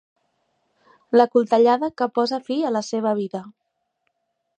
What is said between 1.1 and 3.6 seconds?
La coltellada que posa fi a la seva vida.